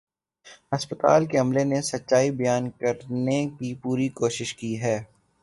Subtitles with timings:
[0.71, 4.97] ہسپتال کے عملے نے سچائی بیان کرنے کی پوری کوشش کی ہے